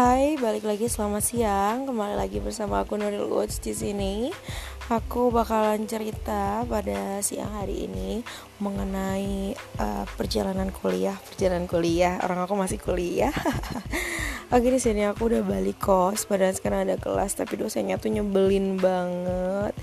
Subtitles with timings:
[0.00, 1.84] Hai, balik lagi selamat siang.
[1.84, 4.32] Kembali lagi bersama aku Nuril Woods di sini.
[4.88, 8.24] Aku bakalan cerita pada siang hari ini
[8.64, 12.16] mengenai uh, perjalanan kuliah, perjalanan kuliah.
[12.24, 13.28] Orang aku masih kuliah.
[14.56, 18.80] Oke di sini aku udah balik kos, padahal sekarang ada kelas, tapi dosennya tuh nyebelin
[18.80, 19.76] banget.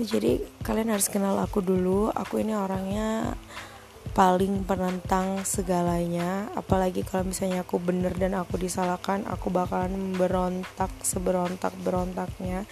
[0.00, 2.08] Jadi kalian harus kenal aku dulu.
[2.08, 3.36] Aku ini orangnya
[4.12, 6.48] paling penentang segalanya.
[6.56, 12.68] Apalagi kalau misalnya aku bener dan aku disalahkan aku bakalan berontak seberontak berontaknya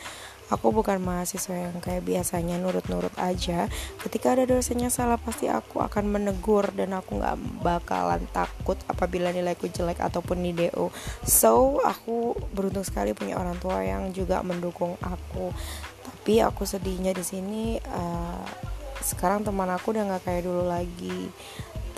[0.51, 3.71] aku bukan mahasiswa yang kayak biasanya nurut-nurut aja.
[4.03, 9.71] Ketika ada dosennya salah pasti aku akan menegur dan aku nggak bakalan takut apabila nilaiku
[9.71, 10.91] jelek ataupun di DO
[11.23, 15.55] so aku beruntung sekali punya orang tua yang juga mendukung aku.
[16.03, 18.70] Tapi aku sedihnya di sini uh,
[19.01, 21.33] sekarang teman aku udah nggak kayak dulu lagi.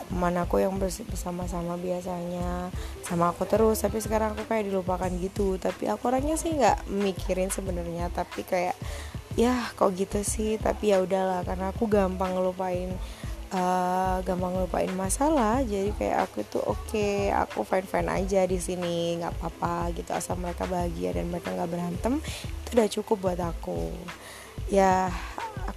[0.09, 2.69] Teman aku yang bersama-sama biasanya.
[3.05, 5.57] Sama aku terus tapi sekarang aku kayak dilupakan gitu.
[5.59, 8.77] Tapi aku orangnya sih nggak mikirin sebenarnya tapi kayak
[9.35, 10.61] ya kok gitu sih?
[10.61, 12.93] Tapi ya udahlah karena aku gampang ngelupain
[13.53, 15.61] uh, gampang ngelupain masalah.
[15.65, 20.11] Jadi kayak aku tuh oke okay, aku fine fine aja di sini nggak apa-apa gitu.
[20.13, 23.93] Asal mereka bahagia dan mereka nggak berantem itu udah cukup buat aku.
[24.69, 25.13] Ya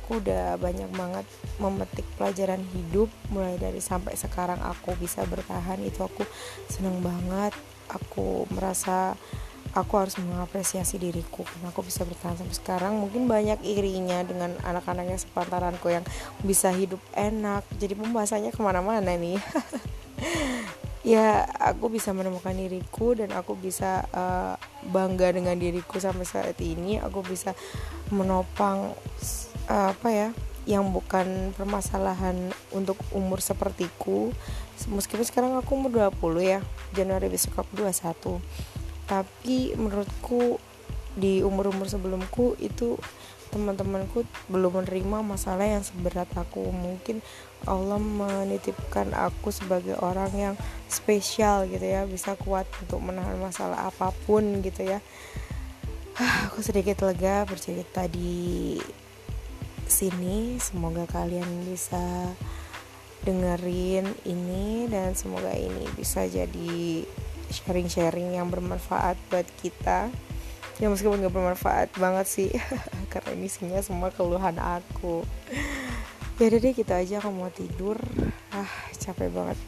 [0.06, 1.26] aku udah banyak banget
[1.58, 6.22] memetik pelajaran hidup mulai dari sampai sekarang aku bisa bertahan itu aku
[6.70, 7.58] seneng banget.
[7.90, 9.18] Aku merasa
[9.74, 12.94] aku harus mengapresiasi diriku karena aku bisa bertahan sampai sekarang.
[13.02, 16.06] Mungkin banyak irinya dengan anak-anaknya sepantaranku yang
[16.46, 17.66] bisa hidup enak.
[17.82, 19.42] Jadi pembahasannya ke mana-mana nih.
[21.06, 24.58] Ya aku bisa menemukan diriku dan aku bisa uh,
[24.90, 26.98] bangga dengan diriku sampai saat ini.
[26.98, 27.54] Aku bisa
[28.10, 28.98] menopang
[29.70, 30.30] apa ya
[30.66, 34.34] yang bukan permasalahan untuk umur sepertiku.
[34.90, 36.60] Meskipun sekarang aku umur 20 ya
[36.92, 38.42] Januari besok aku 21
[39.06, 40.58] tapi menurutku
[41.16, 43.00] di umur-umur sebelumku itu
[43.54, 46.74] teman-temanku belum menerima masalah yang seberat aku.
[46.76, 47.24] Mungkin
[47.64, 50.56] Allah menitipkan aku sebagai orang yang
[50.92, 55.00] spesial gitu ya bisa kuat untuk menahan masalah apa pun gitu ya.
[56.52, 58.76] Aku sedikit lega bercerita di
[59.88, 60.58] sini.
[60.62, 62.34] Semoga kalian bisa
[63.26, 67.06] dengerin ini dan semoga ini bisa jadi
[67.50, 70.14] sharing-sharing yang bermanfaat buat kita.
[70.78, 72.52] Ya meskipun gak bermanfaat banget sih
[73.12, 75.24] karena ini isinya semua keluhan aku.
[76.36, 77.24] Ya deh kita aja.
[77.24, 77.96] Aku mau tidur.
[78.52, 78.70] Ah
[79.00, 79.60] capek banget